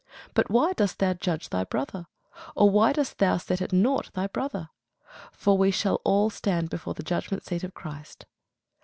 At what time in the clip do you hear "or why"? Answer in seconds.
2.55-2.91